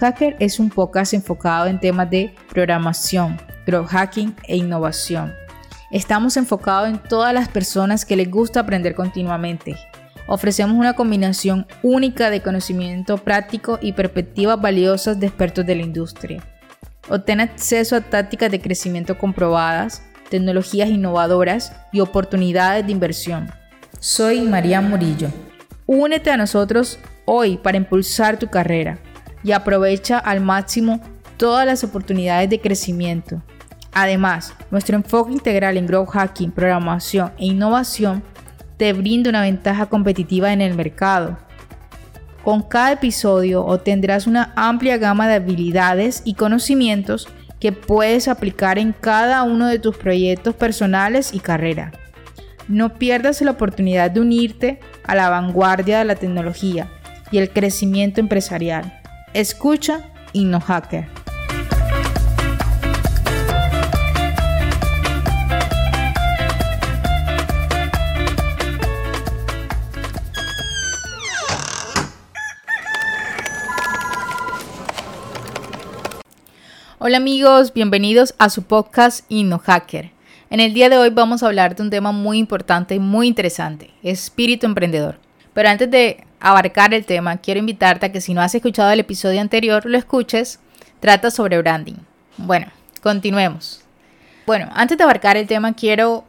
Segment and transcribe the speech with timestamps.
[0.00, 5.34] InnoHacker es un podcast enfocado en temas de programación, growth hacking e innovación.
[5.90, 9.76] Estamos enfocados en todas las personas que les gusta aprender continuamente.
[10.26, 16.42] Ofrecemos una combinación única de conocimiento práctico y perspectivas valiosas de expertos de la industria.
[17.10, 23.50] Obtén acceso a tácticas de crecimiento comprobadas, tecnologías innovadoras y oportunidades de inversión.
[23.98, 25.28] Soy María Murillo.
[25.86, 28.98] Únete a nosotros hoy para impulsar tu carrera
[29.42, 31.00] y aprovecha al máximo
[31.36, 33.42] todas las oportunidades de crecimiento.
[33.92, 38.22] Además, nuestro enfoque integral en growth hacking, programación e innovación
[38.76, 41.38] te brinda una ventaja competitiva en el mercado.
[42.44, 48.94] Con cada episodio obtendrás una amplia gama de habilidades y conocimientos que puedes aplicar en
[48.98, 51.92] cada uno de tus proyectos personales y carrera.
[52.68, 56.88] No pierdas la oportunidad de unirte a la vanguardia de la tecnología
[57.30, 58.99] y el crecimiento empresarial.
[59.32, 61.06] Escucha InnoHacker.
[76.98, 80.10] Hola amigos, bienvenidos a su podcast InnoHacker.
[80.50, 83.28] En el día de hoy vamos a hablar de un tema muy importante y muy
[83.28, 85.20] interesante, espíritu emprendedor.
[85.54, 89.00] Pero antes de abarcar el tema, quiero invitarte a que si no has escuchado el
[89.00, 90.58] episodio anterior, lo escuches.
[90.98, 91.96] Trata sobre branding.
[92.36, 92.66] Bueno,
[93.02, 93.82] continuemos.
[94.46, 96.24] Bueno, antes de abarcar el tema, quiero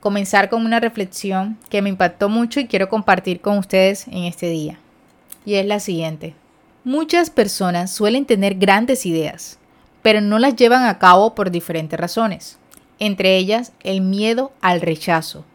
[0.00, 4.48] comenzar con una reflexión que me impactó mucho y quiero compartir con ustedes en este
[4.48, 4.78] día.
[5.46, 6.34] Y es la siguiente.
[6.84, 9.58] Muchas personas suelen tener grandes ideas,
[10.02, 12.58] pero no las llevan a cabo por diferentes razones,
[12.98, 15.46] entre ellas el miedo al rechazo.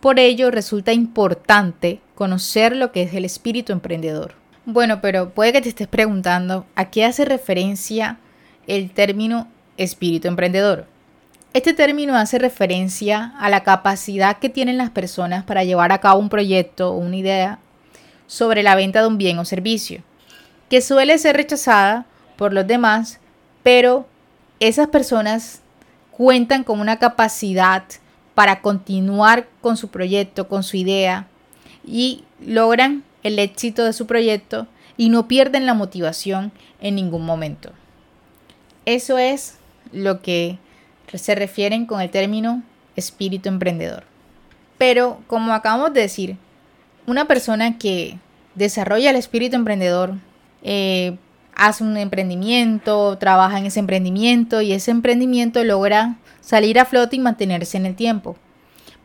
[0.00, 4.34] Por ello resulta importante conocer lo que es el espíritu emprendedor.
[4.66, 8.18] Bueno, pero puede que te estés preguntando a qué hace referencia
[8.66, 9.48] el término
[9.78, 10.84] espíritu emprendedor.
[11.54, 16.20] Este término hace referencia a la capacidad que tienen las personas para llevar a cabo
[16.20, 17.58] un proyecto o una idea
[18.26, 20.02] sobre la venta de un bien o servicio,
[20.68, 22.04] que suele ser rechazada
[22.36, 23.18] por los demás,
[23.62, 24.06] pero
[24.60, 25.62] esas personas
[26.10, 27.84] cuentan con una capacidad
[28.34, 31.26] para continuar con su proyecto, con su idea,
[31.84, 37.72] y logran el éxito de su proyecto y no pierden la motivación en ningún momento.
[38.86, 39.58] Eso es
[39.92, 40.58] lo que
[41.14, 42.62] se refieren con el término
[42.96, 44.04] espíritu emprendedor.
[44.78, 46.36] Pero como acabamos de decir,
[47.06, 48.18] una persona que
[48.54, 50.14] desarrolla el espíritu emprendedor
[50.62, 51.16] eh,
[51.54, 57.20] hace un emprendimiento, trabaja en ese emprendimiento y ese emprendimiento logra salir a flote y
[57.20, 58.36] mantenerse en el tiempo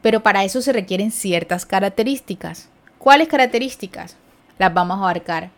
[0.05, 2.69] pero para eso se requieren ciertas características.
[2.99, 4.17] ¿Cuáles características?
[4.59, 5.49] Las vamos a abarcar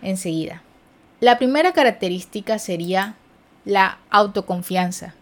[0.00, 0.62] enseguida.
[1.18, 3.16] La primera característica sería
[3.64, 5.16] la autoconfianza.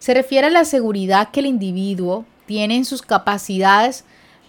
[0.00, 4.04] Se refiere a la seguridad que el individuo tiene en sus capacidades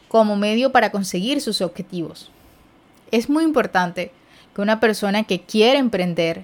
[0.08, 2.32] como medio para conseguir sus objetivos.
[3.12, 4.12] Es muy importante
[4.56, 6.44] que una persona que quiere emprender,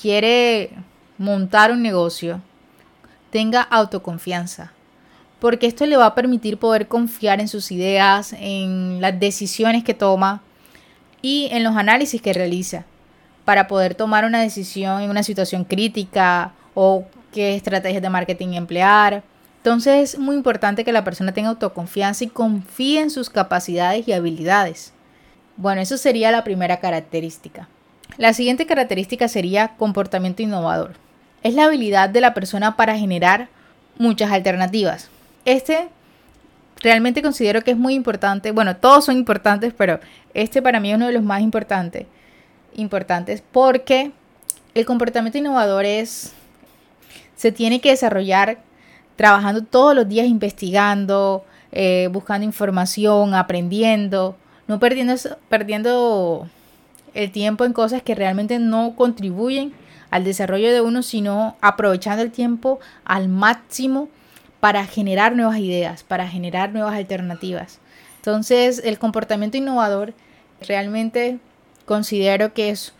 [0.00, 0.70] quiere
[1.18, 2.40] montar un negocio,
[3.30, 4.72] tenga autoconfianza,
[5.42, 9.92] porque esto le va a permitir poder confiar en sus ideas, en las decisiones que
[9.92, 10.40] toma
[11.20, 12.84] y en los análisis que realiza
[13.44, 19.24] para poder tomar una decisión en una situación crítica o qué estrategias de marketing emplear.
[19.56, 24.12] Entonces es muy importante que la persona tenga autoconfianza y confíe en sus capacidades y
[24.12, 24.92] habilidades.
[25.56, 27.68] Bueno, eso sería la primera característica.
[28.16, 30.92] La siguiente característica sería comportamiento innovador.
[31.42, 33.48] Es la habilidad de la persona para generar
[33.98, 35.10] muchas alternativas.
[35.44, 35.88] Este
[36.82, 38.50] realmente considero que es muy importante.
[38.50, 40.00] Bueno, todos son importantes, pero
[40.34, 42.06] este para mí es uno de los más importantes.
[42.74, 44.12] Importantes porque
[44.74, 46.32] el comportamiento innovador es.
[47.36, 48.58] se tiene que desarrollar
[49.16, 54.36] trabajando todos los días investigando, eh, buscando información, aprendiendo,
[54.68, 55.14] no perdiendo,
[55.48, 56.48] perdiendo
[57.14, 59.72] el tiempo en cosas que realmente no contribuyen
[60.10, 64.08] al desarrollo de uno, sino aprovechando el tiempo al máximo
[64.62, 67.80] para generar nuevas ideas, para generar nuevas alternativas.
[68.18, 70.14] Entonces, el comportamiento innovador
[70.60, 71.40] realmente
[71.84, 72.94] considero que es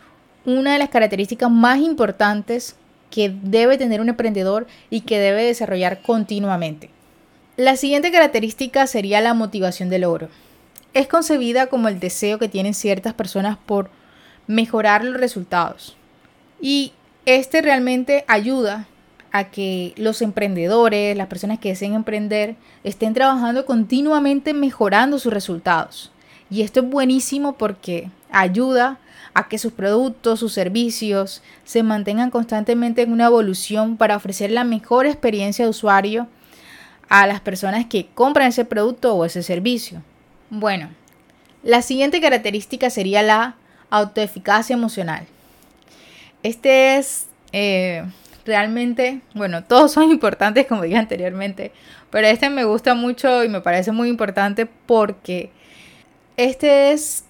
[0.45, 2.75] una de las características más importantes
[3.13, 6.91] que debe tener un emprendedor y que debe desarrollar continuamente.
[7.57, 10.31] La siguiente característica sería la motivación del logro.
[10.95, 13.89] Es concebida como el deseo que tienen ciertas personas por
[14.49, 15.97] mejorar los resultados.
[16.61, 16.93] Y
[17.25, 18.89] este realmente ayuda
[19.33, 26.13] a que los emprendedores, las personas que deseen emprender, estén trabajando continuamente mejorando sus resultados.
[26.51, 28.99] Y esto es buenísimo porque ayuda
[29.33, 34.65] a que sus productos, sus servicios se mantengan constantemente en una evolución para ofrecer la
[34.65, 36.29] mejor experiencia de usuario
[37.09, 40.03] a las personas que compran ese producto o ese servicio.
[40.51, 40.91] Bueno,
[41.63, 43.55] la siguiente característica sería la
[43.89, 45.27] autoeficacia emocional.
[46.43, 48.05] Este es eh,
[48.45, 51.73] realmente, bueno, todos son importantes como dije anteriormente,
[52.11, 55.51] pero este me gusta mucho y me parece muy importante porque
[56.37, 57.25] este es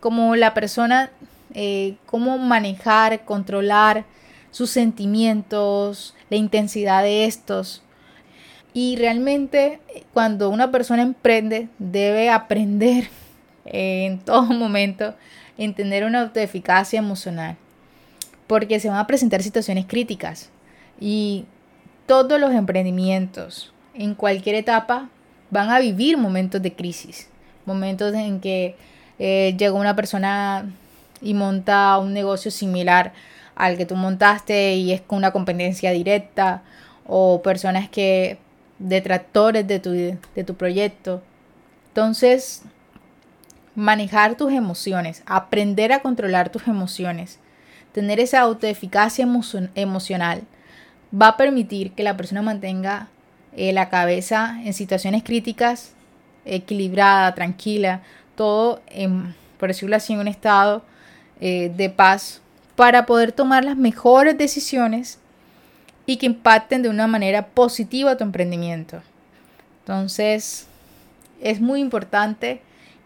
[0.00, 1.10] como la persona,
[1.54, 4.04] eh, cómo manejar, controlar
[4.50, 7.82] sus sentimientos, la intensidad de estos.
[8.72, 9.80] Y realmente
[10.12, 13.08] cuando una persona emprende debe aprender
[13.64, 15.14] en todo momento
[15.58, 17.56] en tener una autoeficacia emocional.
[18.46, 20.50] Porque se van a presentar situaciones críticas.
[21.00, 21.46] Y
[22.06, 25.08] todos los emprendimientos en cualquier etapa
[25.50, 27.28] van a vivir momentos de crisis.
[27.66, 28.76] Momentos en que
[29.18, 30.66] eh, llega una persona
[31.20, 33.12] y monta un negocio similar
[33.54, 36.62] al que tú montaste y es con una competencia directa
[37.06, 38.38] o personas que
[38.78, 41.22] detractores de tu, de tu proyecto.
[41.88, 42.62] Entonces,
[43.74, 47.38] manejar tus emociones, aprender a controlar tus emociones,
[47.92, 49.26] tener esa autoeficacia
[49.74, 50.42] emocional,
[51.14, 53.08] va a permitir que la persona mantenga
[53.56, 55.92] eh, la cabeza en situaciones críticas
[56.44, 58.02] equilibrada, tranquila,
[58.36, 60.82] todo, en, por decirlo así, en un estado
[61.40, 62.40] eh, de paz
[62.76, 65.18] para poder tomar las mejores decisiones
[66.06, 69.02] y que impacten de una manera positiva tu emprendimiento.
[69.80, 70.66] Entonces,
[71.40, 72.60] es muy importante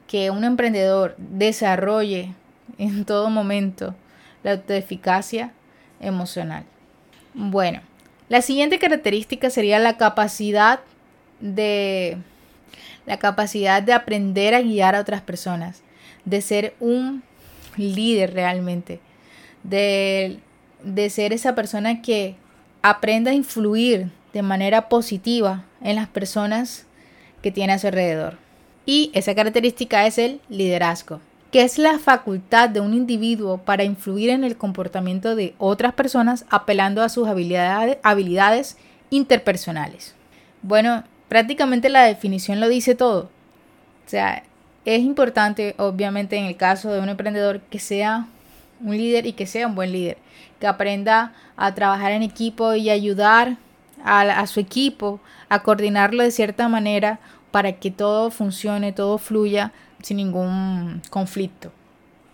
[0.07, 2.35] que un emprendedor desarrolle
[2.79, 3.95] en todo momento
[4.43, 5.53] la autoeficacia
[6.01, 6.65] emocional.
[7.35, 7.81] Bueno,
[8.29, 10.81] la siguiente característica sería la capacidad
[11.41, 12.19] de
[13.07, 15.83] la capacidad de aprender a guiar a otras personas,
[16.27, 17.23] de ser un
[17.77, 19.01] líder realmente,
[19.63, 20.41] de,
[20.83, 22.37] de ser esa persona que
[22.83, 26.87] aprenda a influir de manera positiva en las personas
[27.43, 28.37] que tiene a su alrededor.
[28.85, 34.31] Y esa característica es el liderazgo, que es la facultad de un individuo para influir
[34.31, 38.77] en el comportamiento de otras personas apelando a sus habilidades, habilidades
[39.11, 40.15] interpersonales.
[40.63, 43.31] Bueno, prácticamente la definición lo dice todo.
[44.07, 44.43] O sea,
[44.85, 48.27] es importante, obviamente, en el caso de un emprendedor que sea
[48.81, 50.19] un líder y que sea un buen líder,
[50.61, 53.57] que aprenda a trabajar en equipo y ayudar
[54.05, 57.19] a, a, su equipo a coordinarlo de cierta manera
[57.51, 59.73] para que todo funcione, todo fluya
[60.03, 61.73] sin ningún conflicto.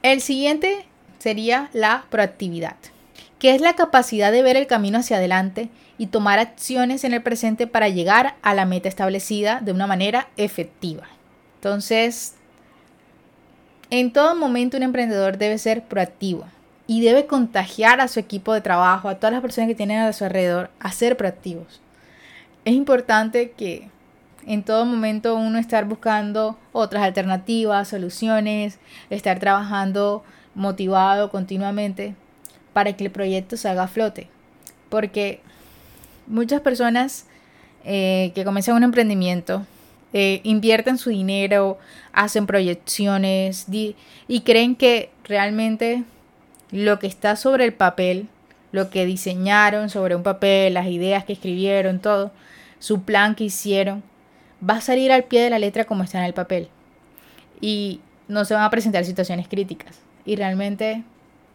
[0.02, 0.86] El siguiente
[1.18, 2.76] sería la proactividad,
[3.38, 7.22] que es la capacidad de ver el camino hacia adelante y tomar acciones en el
[7.22, 11.04] presente para llegar a la meta establecida de una manera efectiva.
[11.56, 12.34] Entonces,
[13.90, 16.44] en todo momento un emprendedor debe ser proactivo
[16.86, 20.12] y debe contagiar a su equipo de trabajo, a todas las personas que tienen a
[20.12, 21.80] su alrededor, a ser proactivos.
[22.64, 23.88] Es importante que
[24.46, 28.78] en todo momento uno estar buscando otras alternativas, soluciones,
[29.10, 30.24] estar trabajando
[30.54, 32.14] motivado continuamente
[32.72, 34.28] para que el proyecto salga a flote.
[34.88, 35.40] Porque
[36.26, 37.26] muchas personas
[37.84, 39.66] eh, que comienzan un emprendimiento
[40.16, 41.76] eh, invierten su dinero,
[42.12, 46.04] hacen proyecciones y creen que realmente
[46.70, 48.28] lo que está sobre el papel,
[48.70, 52.30] lo que diseñaron sobre un papel, las ideas que escribieron, todo,
[52.78, 54.04] su plan que hicieron,
[54.68, 56.68] va a salir al pie de la letra como está en el papel.
[57.60, 59.98] Y no se van a presentar situaciones críticas.
[60.24, 61.02] Y realmente,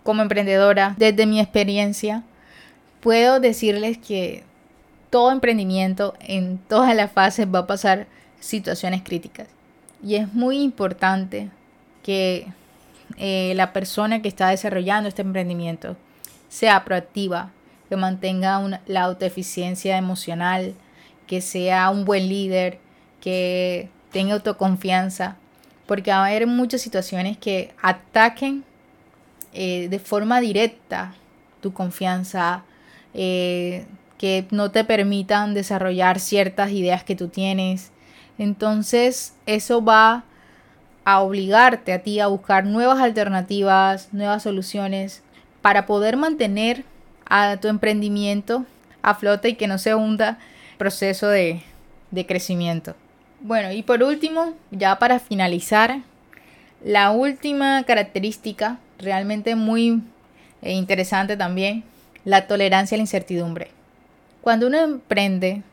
[0.04, 2.24] como emprendedora, desde mi experiencia,
[3.02, 4.44] puedo decirles que
[5.10, 8.08] todo emprendimiento en todas las fases va a pasar
[8.40, 9.48] situaciones críticas.
[10.04, 11.50] Y es muy importante
[12.04, 12.48] que
[13.18, 15.98] eh, la persona que está desarrollando este emprendimiento
[16.48, 17.52] sea proactiva,
[17.90, 20.76] que mantenga la autoeficiencia emocional,
[21.28, 22.80] que sea un buen líder,
[23.22, 25.38] que tenga autoconfianza,
[25.86, 28.64] porque va a haber muchas situaciones que ataquen
[29.54, 31.16] eh, de forma directa
[31.62, 32.64] tu confianza,
[33.14, 33.86] eh,
[34.18, 37.92] que no te permitan desarrollar ciertas ideas que tú tienes.
[38.38, 40.24] Entonces eso va
[41.06, 45.24] a obligarte a ti a buscar nuevas alternativas, nuevas soluciones
[45.62, 46.86] para poder mantener
[47.26, 48.66] a tu emprendimiento
[49.02, 50.38] a flote y que no se hunda
[50.72, 51.64] el proceso de
[52.28, 52.96] crecimiento.
[53.42, 56.02] Bueno, y por último, ya para finalizar,
[56.84, 60.02] la última característica, realmente muy
[60.62, 61.86] eh, interesante también,
[62.26, 63.72] la tolerancia a la incertidumbre.
[64.42, 65.64] Cuando uno emprende,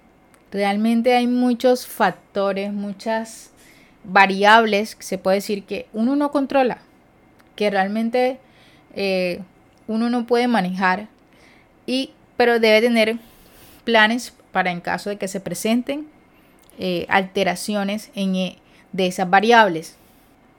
[0.52, 3.50] realmente hay muchos factores, muchas
[4.04, 6.78] variables, se puede decir que uno no controla,
[7.56, 8.38] que realmente
[8.94, 9.40] eh,
[9.88, 11.08] uno no puede manejar,
[11.84, 13.16] y, pero debe tener
[13.82, 16.06] planes para en caso de que se presenten
[16.78, 18.58] eh, alteraciones en, eh,
[18.92, 19.96] de esas variables.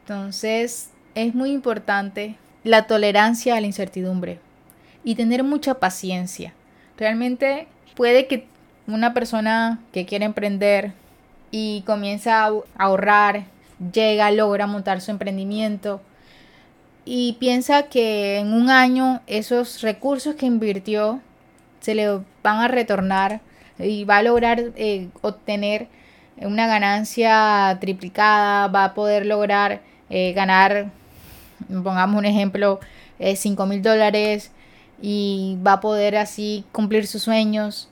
[0.02, 4.40] Entonces es muy importante la tolerancia a la incertidumbre
[5.04, 6.54] y tener mucha paciencia.
[6.98, 8.48] Realmente puede que
[8.88, 10.94] una persona que quiere emprender
[11.52, 13.46] y comienza a ahorrar,
[13.94, 16.02] llega, logra montar su emprendimiento
[17.06, 21.22] y piensa que en un año esos recursos que invirtió
[21.80, 23.40] se le van a retornar
[23.80, 25.88] y va a lograr eh, obtener
[26.41, 30.91] una ganancia triplicada, va a poder lograr eh, ganar,
[31.84, 32.79] pongamos un ejemplo,
[33.20, 34.51] 5 eh, mil dólares
[35.01, 37.89] y va a poder así cumplir sus sueños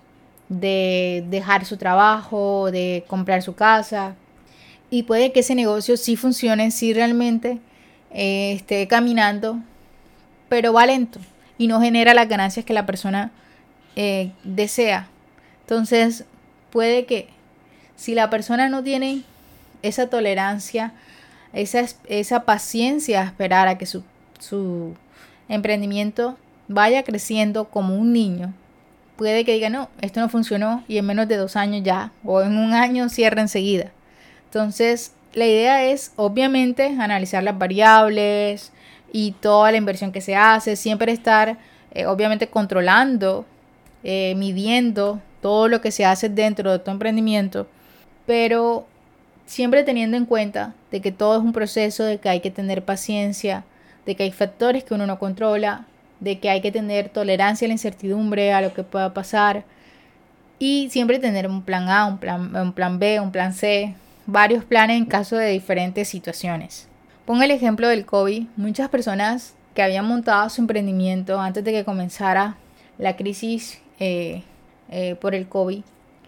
[0.50, 4.16] de dejar su trabajo, de comprar su casa.
[4.90, 7.60] Y puede que ese negocio sí funcione, sí realmente
[8.12, 9.60] eh, esté caminando,
[10.50, 11.20] pero va lento
[11.58, 13.32] y no genera las ganancias que la persona
[13.96, 15.08] eh, desea.
[15.62, 16.26] Entonces,
[16.70, 17.28] puede que
[17.96, 19.24] si la persona no tiene
[19.82, 20.94] esa tolerancia,
[21.54, 24.04] esa, esa paciencia a esperar a que su,
[24.40, 24.96] su
[25.48, 26.38] emprendimiento
[26.68, 28.54] vaya creciendo como un niño,
[29.16, 32.42] puede que diga, no, esto no funcionó y en menos de dos años ya, o
[32.42, 33.92] en un año cierra enseguida.
[34.46, 38.72] Entonces, la idea es, obviamente, analizar las variables
[39.12, 41.58] y toda la inversión que se hace, siempre estar,
[41.94, 43.46] eh, obviamente, controlando,
[44.04, 47.68] eh, midiendo todo lo que se hace dentro de tu emprendimiento,
[48.26, 48.86] pero
[49.46, 52.84] siempre teniendo en cuenta de que todo es un proceso, de que hay que tener
[52.84, 53.64] paciencia,
[54.06, 55.86] de que hay factores que uno no controla,
[56.20, 59.64] de que hay que tener tolerancia a la incertidumbre, a lo que pueda pasar
[60.60, 63.94] y siempre tener un plan A, un plan, un plan B, un plan C,
[64.26, 66.88] varios planes en caso de diferentes situaciones.
[67.26, 68.48] Pongo el ejemplo del COVID.
[68.56, 72.56] Muchas personas que habían montado su emprendimiento antes de que comenzara
[72.98, 74.44] la crisis eh,
[74.90, 75.84] eh, por el COVID,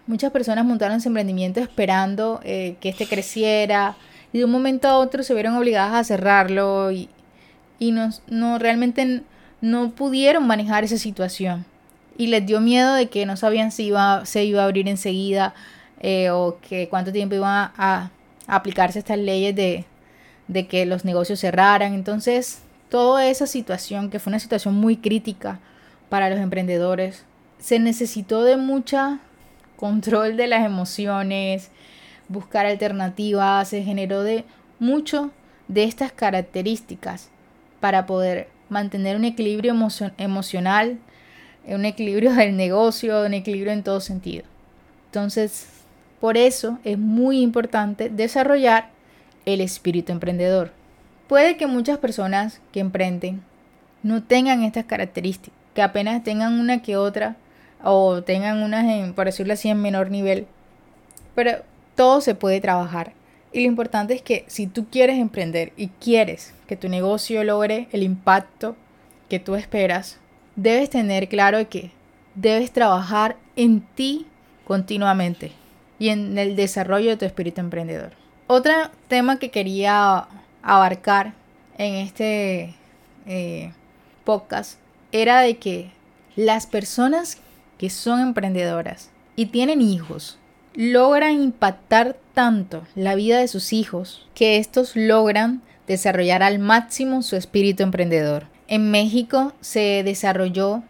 [0.08, 3.96] muchas personas montaron su emprendimiento esperando eh, que este creciera
[4.32, 7.08] y de un momento a otro se vieron obligadas a cerrarlo y,
[7.78, 9.22] y no, no realmente
[9.60, 11.64] no pudieron manejar esa situación
[12.16, 15.54] y les dio miedo de que no sabían si iba, se iba a abrir enseguida
[16.00, 18.10] eh, o que cuánto tiempo iban a,
[18.46, 19.84] aplicarse estas leyes de,
[20.48, 21.92] de, que los negocios cerraran.
[21.92, 25.60] Entonces, toda esa situación, que fue una situación muy crítica
[26.08, 27.24] para los emprendedores,
[27.58, 29.20] se necesitó de mucha
[29.78, 31.70] control de las emociones,
[32.28, 34.44] buscar alternativas, se generó de
[34.80, 35.30] mucho
[35.68, 37.30] de estas características
[37.78, 39.74] para poder mantener un equilibrio
[40.18, 40.98] emocional,
[41.64, 44.44] un equilibrio del negocio, un equilibrio en todo sentido.
[45.06, 45.68] Entonces,
[46.20, 48.90] por eso es muy importante desarrollar
[49.46, 50.72] el espíritu emprendedor.
[51.28, 53.42] Puede que muchas personas que emprenden
[54.02, 57.36] no tengan estas características, que apenas tengan una que otra
[57.82, 60.46] o tengan unas, en, por decirlo así, en menor nivel.
[61.34, 61.62] Pero
[61.94, 63.12] todo se puede trabajar.
[63.52, 67.88] Y lo importante es que si tú quieres emprender y quieres que tu negocio logre
[67.92, 68.76] el impacto
[69.28, 70.18] que tú esperas,
[70.56, 71.90] debes tener claro que
[72.34, 74.26] debes trabajar en ti
[74.66, 75.52] continuamente
[75.98, 78.12] y en el desarrollo de tu espíritu emprendedor.
[78.46, 78.72] Otro
[79.08, 80.28] tema que quería
[80.62, 81.32] abarcar
[81.76, 82.74] en este
[83.26, 83.72] eh,
[84.24, 84.78] podcast
[85.12, 85.90] era de que
[86.36, 87.38] las personas
[87.78, 90.38] que son emprendedoras y tienen hijos
[90.74, 97.34] logran impactar tanto la vida de sus hijos que estos logran desarrollar al máximo su
[97.34, 98.46] espíritu emprendedor.
[98.68, 100.82] En México se desarrolló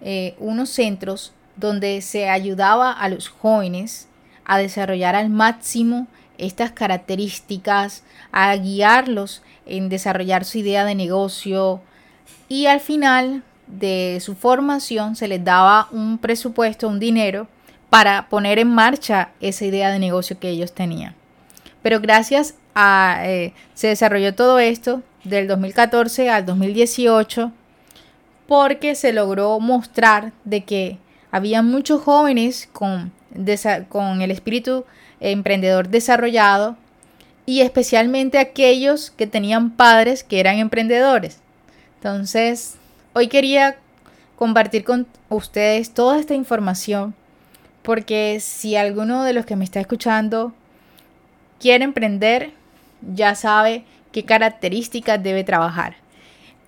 [0.00, 4.08] eh, unos centros donde se ayudaba a los jóvenes
[4.46, 6.06] a desarrollar al máximo
[6.38, 11.82] estas características, a guiarlos en desarrollar su idea de negocio
[12.48, 17.48] y al final de su formación se les daba un presupuesto, un dinero
[17.90, 21.14] para poner en marcha esa idea de negocio que ellos tenían.
[21.82, 23.20] Pero gracias a...
[23.24, 27.52] Eh, se desarrolló todo esto del 2014 al 2018
[28.46, 30.98] porque se logró mostrar de que
[31.30, 33.12] había muchos jóvenes con,
[33.88, 34.84] con el espíritu
[35.20, 36.76] emprendedor desarrollado
[37.46, 41.40] y especialmente aquellos que tenían padres que eran emprendedores.
[41.96, 42.76] Entonces,
[43.14, 43.76] hoy quería
[44.36, 47.14] compartir con ustedes toda esta información
[47.82, 50.52] porque si alguno de los que me está escuchando
[51.60, 52.52] quiere emprender,
[53.14, 55.96] ya sabe qué características debe trabajar.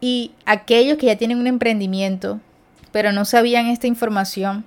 [0.01, 2.41] Y aquellos que ya tienen un emprendimiento,
[2.93, 4.65] pero no sabían esta información,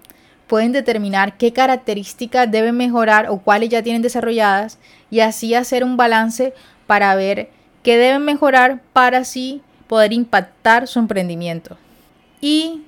[0.48, 4.80] pueden determinar qué características deben mejorar o cuáles ya tienen desarrolladas
[5.12, 6.54] y así hacer un balance
[6.88, 7.52] para ver
[7.84, 11.76] qué deben mejorar para así poder impactar su emprendimiento.
[12.40, 12.84] Y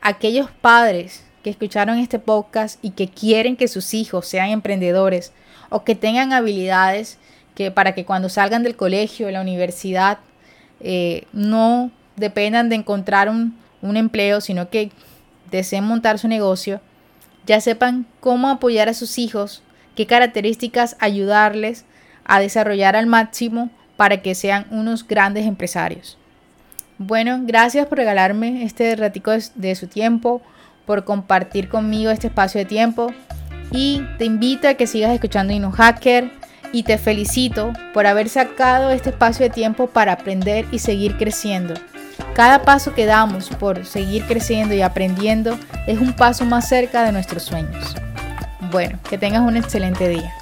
[0.00, 5.32] aquellos padres que escucharon este podcast y que quieren que sus hijos sean emprendedores
[5.70, 7.18] o que tengan habilidades
[7.56, 10.18] que para que cuando salgan del colegio, de la universidad,
[10.78, 14.92] eh, no dependan de encontrar un, un empleo, sino que
[15.50, 16.80] deseen montar su negocio,
[17.44, 19.64] ya sepan cómo apoyar a sus hijos,
[19.96, 21.86] qué características ayudarles
[22.24, 26.19] a desarrollar al máximo para que sean unos grandes empresarios.
[27.02, 30.42] Bueno, gracias por regalarme este ratico de, su tiempo,
[30.84, 33.10] por compartir conmigo este espacio de tiempo
[33.70, 36.30] y te invito a que sigas escuchando InnoHacker
[36.74, 41.72] y te felicito por haber sacado este espacio de tiempo para aprender y seguir creciendo.
[42.34, 47.12] Cada paso que damos por seguir creciendo y aprendiendo es un paso más cerca de
[47.12, 47.96] nuestros sueños.
[48.70, 50.34] Bueno, que tengas un excelente día.